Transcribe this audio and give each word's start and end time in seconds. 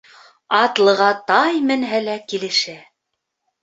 Атлыға 0.59 1.11
тай 1.29 1.63
менһә 1.69 2.03
лә 2.09 2.19
килешә. 2.29 2.79